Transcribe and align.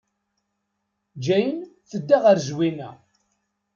Jane 1.25 1.59
tedda 1.89 2.17
ɣer 2.23 2.37
Zwina. 2.47 2.89